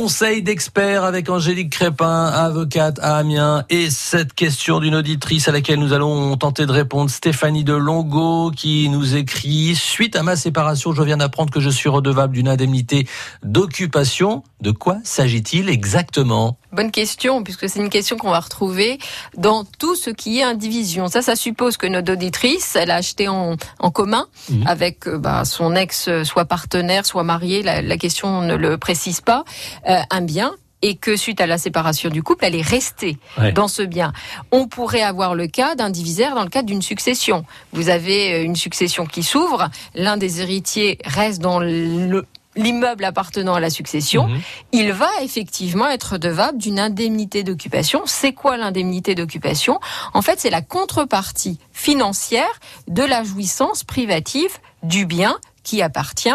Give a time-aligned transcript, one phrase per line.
[0.00, 3.64] Conseil d'experts avec Angélique Crépin, avocate à Amiens.
[3.68, 8.52] Et cette question d'une auditrice à laquelle nous allons tenter de répondre, Stéphanie de Longo,
[8.52, 12.46] qui nous écrit Suite à ma séparation, je viens d'apprendre que je suis redevable d'une
[12.46, 13.08] indemnité
[13.42, 14.44] d'occupation.
[14.60, 16.58] De quoi s'agit-il exactement?
[16.72, 18.98] Bonne question, puisque c'est une question qu'on va retrouver
[19.36, 21.08] dans tout ce qui est indivision.
[21.08, 24.66] Ça, ça suppose que notre auditrice, elle a acheté en, en commun mmh.
[24.66, 29.20] avec euh, bah, son ex, soit partenaire, soit marié, la, la question ne le précise
[29.22, 29.44] pas,
[29.88, 33.50] euh, un bien et que suite à la séparation du couple, elle est restée Ouais.
[33.50, 34.12] dans ce bien.
[34.52, 37.44] On pourrait avoir le cas d'un divisaire dans le cadre d'une succession.
[37.72, 42.24] Vous avez euh, une succession qui s'ouvre, l'un des héritiers reste dans le
[42.56, 44.40] l'immeuble appartenant à la succession, Mhm.
[44.72, 48.02] il va effectivement être redevable d'une indemnité d'occupation.
[48.06, 49.78] C'est quoi l'indemnité d'occupation?
[50.14, 56.30] En fait, c'est la contrepartie financière de la jouissance privative du bien qui appartient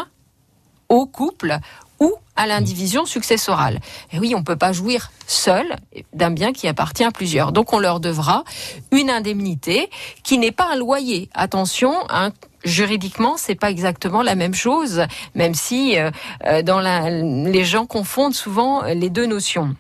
[0.90, 1.58] au couple
[2.00, 3.80] ou à l'indivision successorale.
[4.12, 5.76] Et oui, on ne peut pas jouir seul
[6.14, 7.52] d'un bien qui appartient à plusieurs.
[7.52, 8.44] Donc on leur devra
[8.92, 9.90] une indemnité
[10.24, 11.30] qui n'est pas un loyer.
[11.34, 12.32] Attention, hein,
[12.64, 16.12] juridiquement, c'est pas exactement la même chose, même si euh,
[16.46, 19.76] euh, dans la, les gens confondent souvent les deux notions.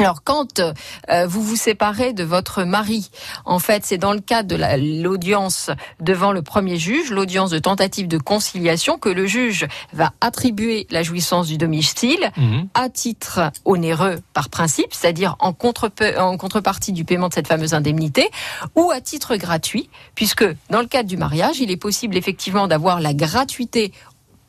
[0.00, 3.10] Alors quand euh, vous vous séparez de votre mari,
[3.44, 5.68] en fait, c'est dans le cadre de la- l'audience
[6.00, 11.02] devant le premier juge, l'audience de tentative de conciliation, que le juge va attribuer la
[11.02, 12.68] jouissance du domicile Mhm.
[12.72, 18.30] à titre onéreux par principe, c'est-à-dire en, en contrepartie du paiement de cette fameuse indemnité,
[18.76, 23.00] ou à titre gratuit, puisque dans le cadre du mariage, il est possible effectivement d'avoir
[23.00, 23.92] la gratuité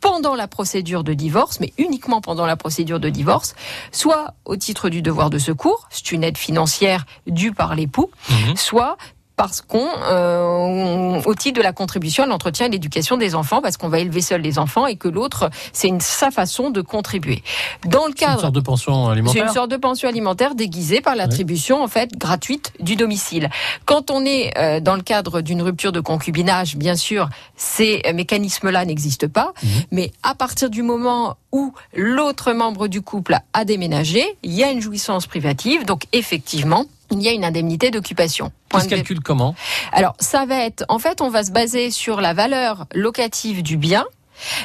[0.02, 3.56] pendant la procédure de divorce, mais uniquement pendant la procédure de divorce,
[3.92, 8.56] soit au titre du devoir de secours, c'est une aide financière due par l'époux, Mhm.
[8.58, 8.98] soit
[9.36, 13.78] parce qu'on, euh, au titre de la contribution à l'entretien et l'éducation des enfants, parce
[13.78, 17.44] qu'on va élever seul les enfants et que l'autre, c'est une, sa façon de contribuer.
[17.86, 19.46] Dans le C'est une cadre sorte de pension c'est alimentaire.
[19.46, 23.50] une sorte de pension alimentaire déguisée par l'attribution en fait gratuite du domicile.
[23.86, 28.86] Quand on est euh, dans le cadre d'une rupture de concubinage, bien sûr, ces mécanismes-là
[28.86, 29.54] n'existent pas.
[29.64, 29.70] Mhm.
[29.92, 34.72] Mais à partir du moment où l'autre membre du couple a déménagé, il y a
[34.72, 35.86] une jouissance privative.
[35.86, 38.52] Donc effectivement, il y a une indemnité d'occupation.
[38.70, 39.56] Point se calcule comment?
[39.92, 43.78] Alors, ça va être, en fait, on va se baser sur la valeur locative du
[43.78, 44.06] bien,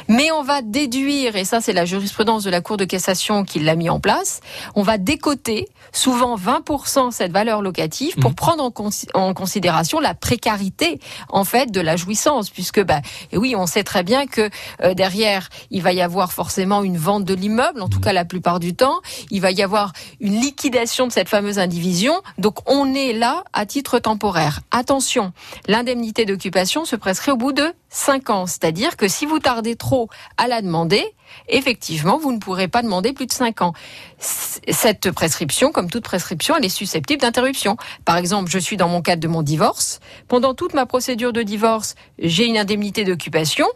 [0.07, 3.59] mais on va déduire, et ça c'est la jurisprudence de la Cour de cassation qui
[3.59, 4.41] l'a mis en place,
[4.75, 8.35] on va décoter souvent 20% cette valeur locative pour Mhm.
[8.35, 10.99] prendre en, cons- en considération la précarité
[11.29, 13.01] en fait de la jouissance, puisque bah,
[13.31, 14.49] et oui, on sait très bien que
[14.83, 18.25] euh, derrière il va y avoir forcément une vente de l'immeuble, en tout cas la
[18.25, 18.99] plupart du temps,
[19.31, 23.65] il va y avoir une liquidation de cette fameuse indivision, donc on est là à
[23.65, 24.59] titre temporaire.
[24.71, 25.31] Attention,
[25.67, 28.45] l'indemnité d'occupation se prescrit au bout de 5 ans.
[28.45, 31.03] C'est-à-dire que si vous tardez trop à la demander,
[31.47, 33.73] effectivement, vous ne pourrez pas demander plus de 5 ans.
[34.19, 37.77] Cette prescription, comme toute prescription, elle est susceptible d'interruption.
[38.05, 39.99] Par exemple, je suis dans mon cadre de mon divorce.
[40.27, 43.67] Pendant toute ma procédure de divorce, j'ai une indemnité d'occupation.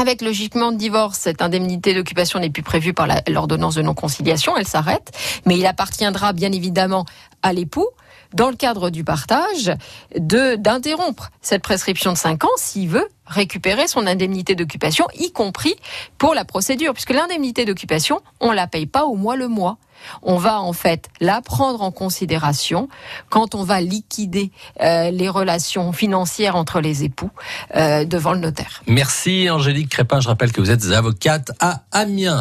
[0.00, 4.56] Avec le jugement de divorce, cette indemnité d'occupation n'est plus prévue par l'ordonnance de non-conciliation,
[4.56, 5.12] elle s'arrête,
[5.44, 7.04] mais il appartiendra bien évidemment
[7.42, 7.86] à l'époux,
[8.32, 9.70] dans le cadre du partage,
[10.16, 15.74] d'interrompre cette prescription de 5 ans s'il veut récupérer son indemnité d'occupation, y compris
[16.16, 19.76] pour la procédure, puisque l'indemnité d'occupation, on la paye pas au mois le mois.
[20.22, 22.88] On va en fait la prendre en considération
[23.28, 24.50] quand on va liquider
[24.80, 27.30] euh, les relations financières entre les époux
[27.76, 28.82] euh, devant le notaire.
[28.86, 30.20] Merci Angélique Crépin.
[30.20, 32.38] Je rappelle que vous êtes avocate à Amiens.